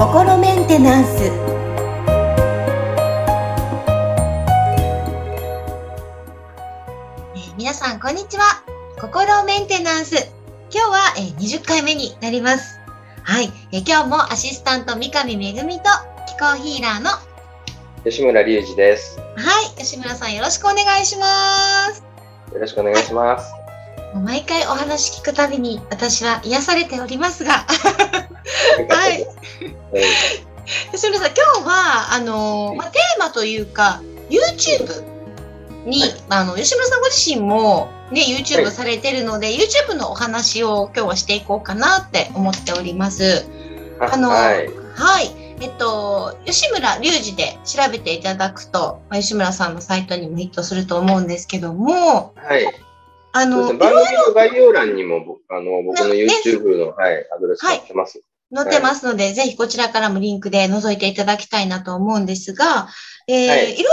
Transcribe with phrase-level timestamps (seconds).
[0.00, 1.24] 心メンテナンス
[7.34, 8.62] えー皆さん、こんにちは。
[9.00, 10.16] 心メンテナンス。
[10.70, 12.78] 今日は、えー20回目になります。
[13.22, 15.84] はい、えー今日もアシスタント三上めぐみと
[16.26, 17.20] 気候ヒーラーの、は
[18.04, 19.20] 吉村隆二です。
[19.76, 22.02] い、吉村さんよろしくお願いします。
[22.52, 23.59] よろしくお願いします。
[24.14, 27.64] 毎回お話聞くたびに私は癒されておりますが、
[28.88, 29.12] はい。
[29.12, 29.24] はい。
[30.92, 35.04] 吉村さん、今日は、あのーまあ、テーマというか、YouTube
[35.86, 43.46] に、はいあの、吉村さんご自身も、ね、は YouTube いされてるので、YouTube のお話を今日はしていこうかなって思っております。
[44.00, 44.68] あのはい。
[44.94, 45.30] はい。
[45.60, 52.89] えっと、吉村隆二で調べていただくと、まあ吉村さんのサイトにもヒットすると思うんですけども、はい。
[53.32, 53.78] あの、ね。
[53.78, 58.20] 番組の概要欄にも、僕あの、僕のね YouTube の、はい、アドレス載ってます。
[58.52, 62.88] 載ってますので、ぜひこちらからもリンクで覗いていただきたいなと思うんですが、
[63.28, 63.74] えーはい。
[63.78, 63.84] い、ろい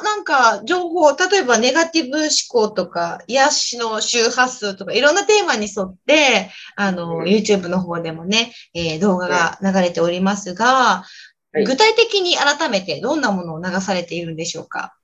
[0.00, 7.24] ろなんか情報、例えばネガティブ思考とか、癒しの周波数とか、いろんなテーマに沿って、あの、うん。
[7.24, 11.04] YouTube の方でもね、えー動画が流れておりますが、
[11.52, 11.64] はい。
[11.64, 14.94] 具体的に改めてどんなものを流されているんでしょうか？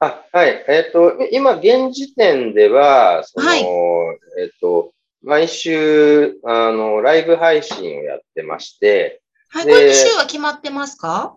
[0.00, 0.64] あ、はい。
[0.66, 3.60] えっ、と、今、現時点では、その、はい
[4.38, 4.92] えっ、と、
[5.22, 9.20] 毎週、あの、ライブ配信をやってまして、
[9.50, 11.36] はい、でこれ週は決まってますか？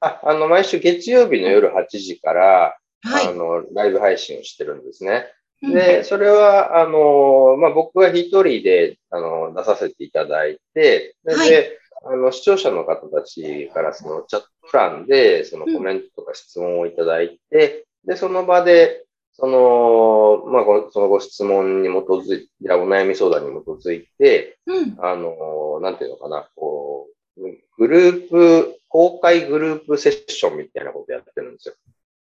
[0.00, 3.32] あ、あの、毎週月曜日の夜8時から、はいあ。
[3.32, 5.26] の、ライブ配信をしてるんですね。
[5.62, 24.96] うんで、それは、あの、まあ、僕が一人で、あの、出させていただいて、で、はいであの、視聴者の方たちから、その、チャット欄で、その、うんコメントとか質問をいただいて、で、その場で、その、まあ、ごそのご質問に基づいて、お悩み相談に基づいて、うん。
[24.98, 27.42] あの、なんていうのかな、こう、
[27.76, 31.74] グループ、公開グループセッションみたいなことやってるんですよ。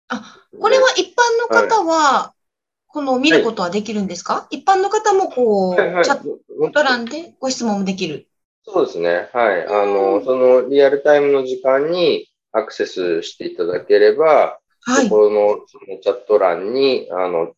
[0.08, 2.34] あ、これは一般の方は、
[2.88, 8.28] この見ることはできるんですか、一般の方もこう、はいはいチャット欄でご質問もできる。
[8.64, 9.30] そうですね。
[9.34, 9.66] はい。
[9.68, 15.10] あうの、んそのリアルタイムの時間にアクセスしていただければ、はい。
[15.10, 17.54] このチャット欄に、あの、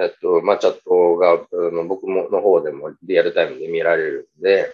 [0.00, 4.72] えっと、まあ、チャットが、あの僕もの方でもリアルタイムで見られるんで、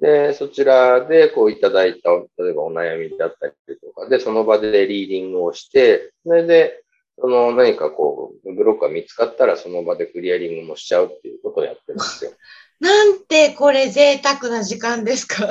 [0.00, 6.82] で、そちらでこういただいた、例えばお悩みだったりとかで、その場でリーディングをして、それで、
[7.20, 12.32] その何かこう、ブロックが見つかったらその場でクリアリングもしちゃうっていうことをやってるんですよ。
[12.80, 15.46] なんてこれ贅沢な時間ですか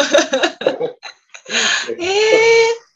[2.00, 2.89] ええ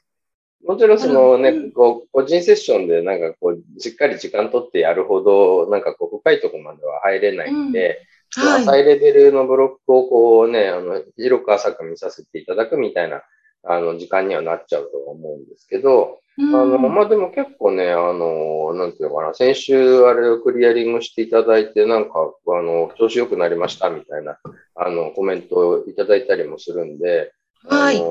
[0.65, 1.71] もちろんそのね、うん。
[1.71, 8.61] こう、個人セッションでなんかこう、しっかり時間取ってやるほど、なんかこう、深いところまでは入れないんで、そのはい。
[8.61, 13.21] 浅いレベルのブロックをこうね、あの、広く浅く見させていただくみたいな、
[13.63, 16.55] あの、時間にはなっちゃうとは思うんですけど、うん。
[16.55, 24.37] あの、まあ、でも結構ね、あの、なんていうのかな、先週あれをクリアリングしていただいて、なんか、あの、調子良くなりましたみたいな、
[24.75, 27.33] あの、コメントをいただいたりもするんで、
[27.67, 28.01] はい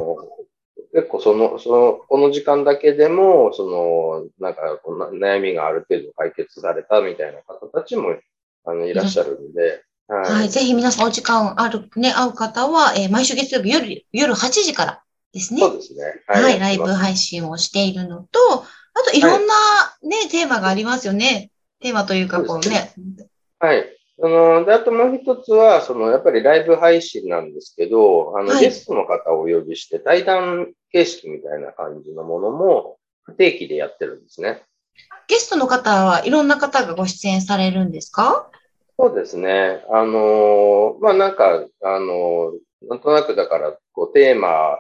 [0.93, 8.17] 結構その、その、この時間だけでも、その、なんかこうな、悩みがある程度解決されたみたいな方たちも、
[8.65, 10.33] あの、いらっしゃるんで、はい。
[10.33, 10.49] はい。
[10.51, 15.61] ぜひ皆さんお時間ある、ね、会う方は、えー毎週月曜日夜、夜8時からですね。
[15.61, 16.03] そうですね。
[16.27, 18.39] はい、ライブ配信をしているのと、
[18.95, 19.55] あといろんな
[20.03, 21.51] ね、テーマがありますよね。
[21.81, 22.93] テーマというか、こうね。
[23.59, 24.02] はい。
[24.25, 34.63] あの、で、あともう一つは、その、やっぱりライブ配信なんですけど、あの、はいゲストの方をお呼びして、対談形式みたいな感じのものも、不定期でやってるんですね。
[35.27, 38.49] ゲストの方はいろんな方がご出演されるんですか？
[38.99, 39.85] そうですね。
[39.91, 44.79] あの、まあ、なんか、あの、なんとなくだから、こう、テーマ、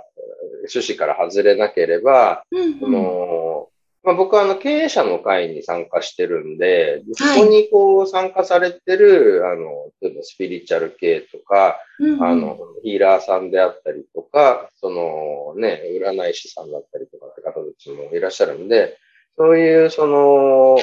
[0.69, 2.92] 趣旨から外れなければ、そうんうん。
[2.92, 3.69] の、
[4.04, 7.40] まあ、僕はあの経営者の会に参加してるんで、そはい。
[7.42, 12.25] こにこう参加されてる、あの、例えばスピリチュアル系とか、うんうん。
[12.25, 18.99] あの、ヒーラーさんであったりとか、そのね、占い師さんだったりとかって方たちもいらっしゃるんで、
[19.37, 20.78] そういうその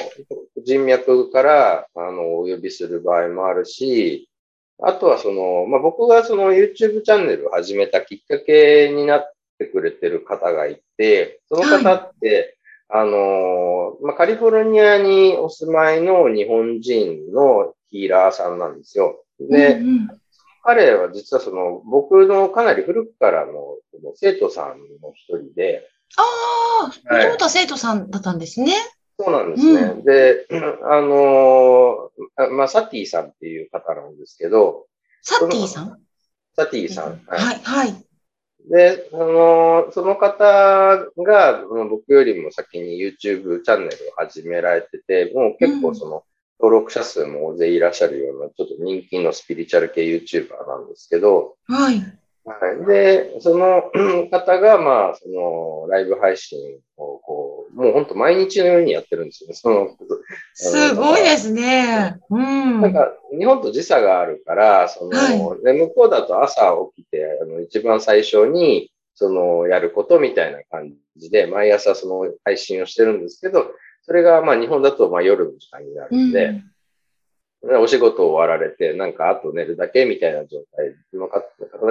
[0.64, 4.30] 人脈から、あの、お呼びする場合もあるし、
[4.82, 12.56] あとはその、まあ、僕がその YouTube チャンネルを始めたきっかけになってくれてる方がいて、その方って、
[12.92, 19.24] あの、まあ、カリフォルニアにお住まいの日本人のヒーラーさんなんですよ。
[19.38, 20.20] で、うんうん
[20.62, 23.78] 彼は実はその、僕のかなり古くからの
[24.14, 25.88] 生徒さんの一人で、
[26.18, 26.22] あ
[26.84, 28.74] あ、もはいともとは生徒さんだったんですね。
[29.18, 30.00] そうなんですね。
[30.00, 30.46] うで、
[30.84, 32.10] あの
[32.52, 34.86] まあ、サティさんっていう方なんですけど、
[35.22, 35.98] サティさん？
[36.56, 37.20] サティさん。
[37.26, 38.04] はいはい、はい。
[38.68, 40.44] で、あのーその方
[41.16, 46.24] が、うん僕よりも先に YouTube チャンネルを始められてて、もう結構その、
[46.60, 52.02] 登録者数も大勢いらっしゃるような、ちょっと人気のスピリチュアル系 YouTuber なんですけど、はい。
[52.50, 52.86] はい。
[52.86, 56.58] で、そのうん 方が、まあ、その、ライブ配信
[56.96, 59.54] を、こう、もう本当毎日のようにやってるんですよね。
[59.54, 59.96] その、
[60.54, 62.18] すごいですね。
[62.30, 62.80] うん。
[62.80, 73.70] なんか、日本と時差があるから、その、はで向こうだと朝起きて、あの、一番最初に、その、やることみたいな感じで、毎朝その配信をしてるんですけど、
[74.02, 76.64] それが、まあ、日本だと、まあ、夜の時間になるんで、うん
[77.62, 81.42] でお仕事を終わられて、なんかあと寝るだけみたいな状態の方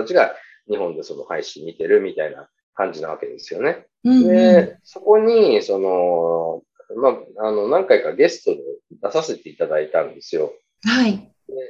[0.01, 0.35] たちが
[0.69, 3.85] 日本でその配信見てるみたいな感じなわけですよね。
[4.03, 6.63] うんで、そこに、その、
[6.95, 7.09] ま
[7.43, 8.61] あ、あの、何回かゲストで
[9.01, 10.53] 出させていただいたんですよ。
[10.83, 11.17] はい。
[11.17, 11.29] で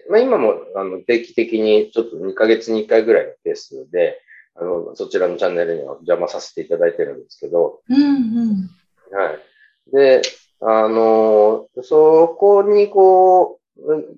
[0.10, 4.22] まあ、今も、あの、定期的にちょっと2ヶ月に1回ぐらいのペースで、
[4.56, 9.18] あの、そちらのチャンネルにはお邪魔させていただいてるんですけど、うんうん。
[9.18, 9.92] はい。
[9.92, 10.22] で、
[10.62, 13.59] あの、そこにこう、うん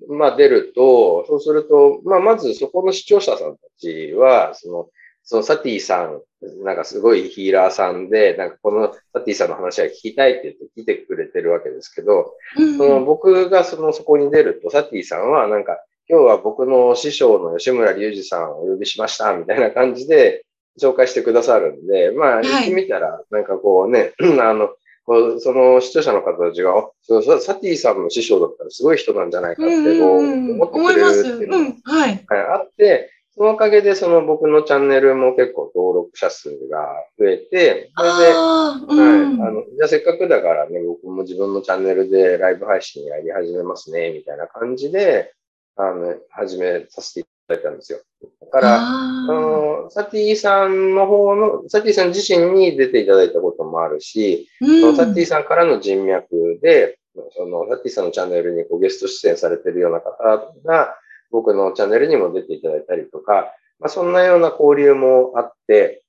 [0.08, 4.88] まあ出ると、そうすると、まあまずそこの視聴者さんたちは、その、
[5.24, 6.20] そのサティさん、
[6.64, 15.78] なんかすごいヒーラーさんで、なんかこのサティさんの話が聞きたいって言って来てくれてるわけですけど、うんその僕がそのそこに出ると、サティさんはなんか、
[16.08, 20.44] 今日は僕の師匠の吉村隆二さんをお呼びしました、みたいな感じで
[20.80, 22.42] 紹介してくださるんで、まあ、い。
[22.42, 24.70] 言ってみたら、なんかこうね、 あの、
[25.04, 31.20] こうその視聴者の方たちが、あそうササティさんの師匠だったらすごい人なんじゃないかって思ってくれる。
[31.20, 31.80] っていうのがうん。
[31.82, 32.24] はい。
[32.28, 36.86] はいあって、そのおかげでその僕のチャンネルも結構登録者数が
[37.18, 38.96] 増えて、それで、はい。
[38.96, 39.42] うん。
[39.42, 45.32] あの、じゃあせっかくだからね、僕も自分のチャンネルでライブ配信やり始めますね、みたいな感じで、
[45.76, 48.00] あの、始めさせていただいたんですよ。
[48.40, 56.98] だから、ああの、サティさんの方の、サティさん自身に出ていただいたこともあるし、ーそのうんサティさんからの人脈で、
[57.36, 60.96] そのサティさんのチャンネルにこうゲスト出演されてるような方が、
[61.30, 66.02] 僕のチャンネルにも出ていただいたりとか、まあ、そんなような交流もあって、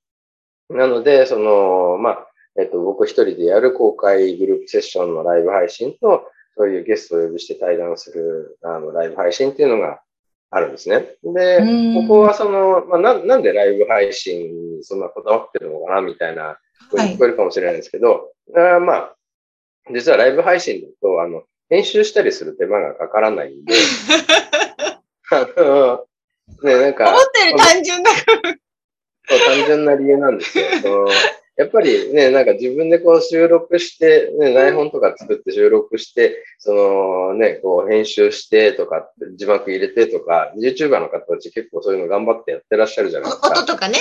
[0.70, 2.28] なので、その、まあ、
[2.60, 6.26] えっと、僕一人でやる公開グループセッションのライブ配信と、
[6.56, 10.02] そういうゲストをお呼びして対談する、あの、ライブ配信っていうのが
[10.56, 11.16] あるんですね。
[11.24, 16.60] で、うんここはその、まあ、ななんでライブ配信にそんなこだわってるのかな、みたいな、は
[17.06, 19.16] い聞こえるかもしれないんですけど、あーまあ、
[19.92, 23.74] 実はライブ配信だと、あの、編集したりする手間がかからないんで、
[25.32, 26.06] あの、
[26.62, 28.56] ね、なんか、思ったより単純だから。
[29.26, 30.66] そう単純な理由なんですよ。
[31.56, 43.50] やっぱりね、なんか自分でこう収録して、ね、台本とか作って収録して、そのね、こう編集してとか字幕入れてとか、YouTuber の方たち結構そういうの頑張ってやってらっしゃるじゃないですか。
[43.50, 43.98] 音とかね。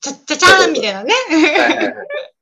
[0.00, 1.14] ちゃっちゃちゃーんみたいなね。
[1.28, 1.94] はいはいはい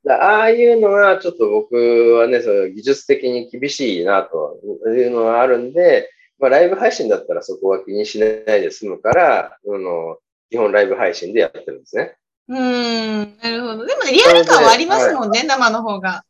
[0.03, 1.75] だああいうのはちょっと僕
[2.15, 4.59] はね、その技術的に厳しいなと
[4.89, 6.09] いうのはあるんで、
[6.39, 10.17] まあライブ配信だったらそこは気にしないで済むから、あの
[10.49, 12.15] 基本ライブ配信でやってるんですね。
[12.51, 13.37] うーん。
[13.41, 13.85] なるほど。
[13.85, 16.23] でもね、リアル感はありますもんね、生の方が。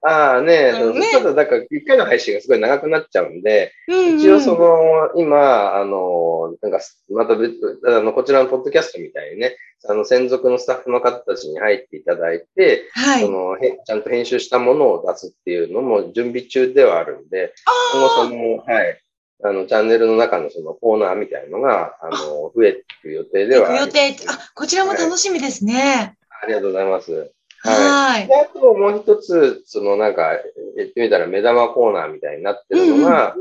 [0.00, 6.80] ああね、うんねただ、だから一回の配信がすごい長くなっちゃうんで、うんうん一応その、今、あの、なんか、
[7.10, 9.56] また別、あの、こちらのポッドキャストみたいにね、
[9.88, 13.30] あの、専属のスタッフの方たちに入っていただいて、はいそ。
[13.30, 17.52] の、へちゃんと編集したものを出すっていうのも準備中ではあるんで、
[17.92, 19.00] 今後そあの、はい、
[19.42, 24.16] あの、チャンネルの中のそのコーナーみたいのが、あの、増えていく予定であ、はあり予定。
[24.28, 26.16] あ、こちらも楽しみですね。
[26.42, 27.30] ありがとうございます。
[27.62, 28.34] はいで、。
[28.34, 30.32] あともう一つ、そのなんか、
[30.76, 33.36] 言ってみたら目玉コーナーみたいになってるのが、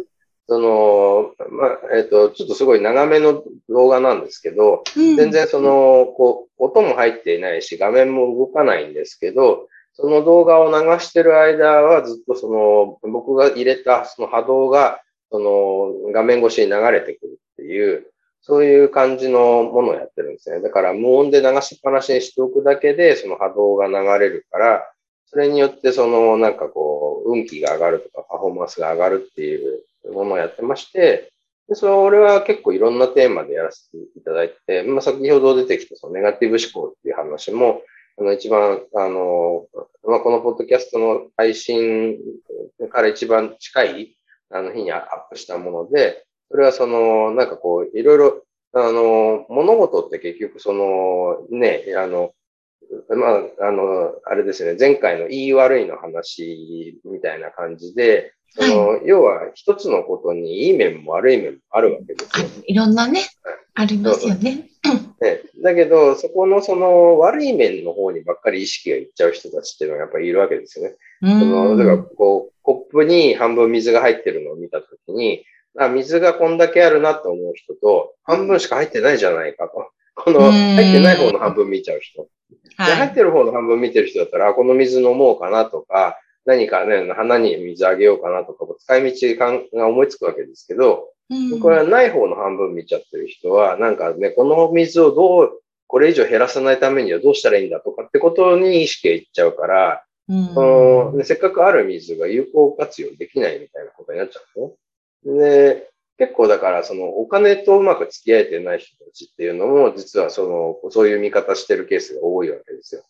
[0.47, 15.01] その、まあ、えっ、と、ちょっとすごい長めの動画なんですけど、うん全然その、こう、音も入っていないし、画面も動かないんですけど、その動画を流してる間はずっとその、僕が入れたその波動が、
[15.31, 20.61] その、画面越しに流れてくるっていう、そういう感じのものをやってるんですね。
[20.61, 23.93] だから無音で流しっぱなしにしておくだけで、その波動が流
[24.23, 24.83] れるから、
[25.25, 31.31] それによってその、なんかこう、運気が上がるとか、パフォーマンスが上がるっていうものをやってまして、
[31.67, 37.81] で、それは結構いろんなテーマでやらせていただいて、まあ、先ほど出てきたそのネガティブ思考っていう話も、
[38.17, 39.67] あの、一番、あの、
[40.05, 42.17] まあ、このポッドキャストの配信
[42.89, 44.16] から一番近い、
[44.49, 52.33] あの、日にアップしたもので、それはその、なんかこう、いろいろ、あの、物事って結局その、ね、あの、
[53.09, 62.47] まあ、あの、あれですね、前回の言い悪いの話みたいな感じで、その、はい、要は一つのことにいい面も悪い面もあるわけですよ。
[62.65, 63.21] いろんなね、
[63.75, 64.69] ありますよね。
[65.19, 70.95] ね、だけど、そこのその悪い面の方にばっかり意識がいっちゃう人たちっていうのはやっぱりいるわけですよね。
[71.21, 72.46] そのだからこ
[72.97, 75.45] プに半分水が入ってるのを見たときに、
[75.77, 79.89] あ、水がこんだけあるなと思う人と、半分しか入ってないじゃないかと。
[80.15, 82.27] この入ってない方の半分見ちゃう人。
[82.77, 89.35] はい、入ってる方の半分見てる人だったら、この水飲もうかなとか、何かね、花に水あげようかなとか、使い道
[89.77, 91.09] が思いつくわけですけど、
[91.61, 104.73] これはない方の半分見ちゃってる人は、なんかね、この水をどう、これ以上減らさないためにはどうしたらいいんだとかってことに意識がいっちゃうから、そのね、せっかくある水が有効活用できないみたいなことになっちゃう
[105.25, 105.39] の？
[105.39, 113.03] で、結構だからそのお金とうまく付き合えてない人たちっていうのも実はその、そういう見方してるケースが多いわけですよ。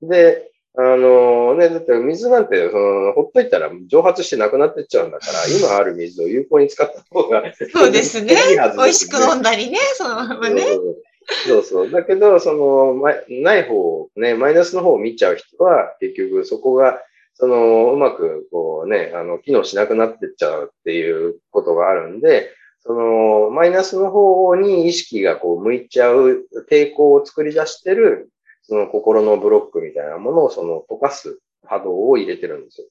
[0.00, 8.34] で、あのね、だって水なんて、その、ほっといたら蒸発してなくなってっちゃうんだから、 今ある水を有効に使った方がそうですね。
[8.74, 10.62] 美味しく飲んだりね、そのままね。
[10.62, 11.02] そうそう。
[11.46, 17.02] そうそうだけど、その、ま、ない方、ね、マイナスの方を見ちゃう人は、結局そこが、
[17.34, 22.50] その、うまく、こうね、あの、機能しなくなってっちゃうっていうことがあるんで、
[22.80, 32.86] その、マイナスの方に意識がこう向いちゃう抵抗を作り出してるその心のブロックみたいなものをその溶かす波動を入れてるんですよ。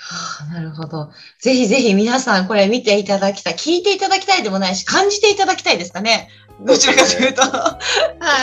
[0.00, 1.10] はあ、なるほど。
[1.40, 3.54] ぜひぜひ皆さんこれ見ていただきたい。
[3.54, 6.28] 聞いていただきたいでもないし、感じていただきたいですかね。
[6.60, 7.42] どちらかというと。
[7.42, 7.78] は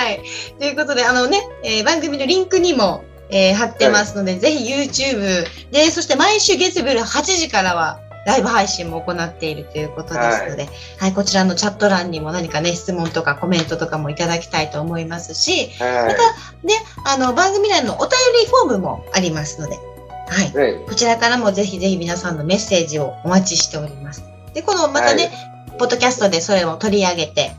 [0.10, 0.22] い。
[0.60, 16.22] ということで、あのね、えー、番組のリンクにも、えー、貼ってますので、はい、ぜひ YouTube で、そして毎週月曜日8時からは、ライブ配信も行っているということですので、はい、はい、こちらのチャット欄にも何かね、質問とかコメントとかもいただきたいと思いますし、はい、また
[16.64, 16.74] ね、
[17.06, 19.78] あの、番組内のお便りフォームもありますので、
[20.27, 20.53] はい。
[20.53, 24.24] はい、こちらからもぜひぜひ皆さんのメッセージをお待ちしております。
[24.53, 25.32] で、このまたね、
[25.77, 27.51] ポッドキャストでそれを取り上げて、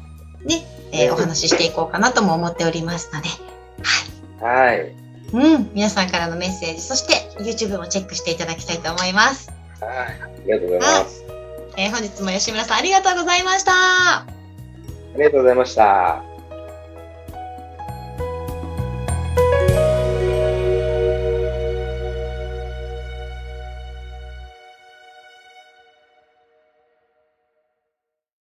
[0.45, 3.29] ね、えー、お話ししていこうかなとも思っておりますので、
[4.43, 4.73] はい。
[4.73, 4.95] はい。
[5.33, 9.51] うん、皆さんからのメッセージ、そして YouTube もチェックしていただきたいと思います。
[9.81, 9.91] はい。
[9.91, 11.25] ありがとうございます。
[11.77, 13.73] えー、本日も吉村さんありがとうございました。
[13.73, 14.27] あ
[15.17, 16.34] りがとうございました。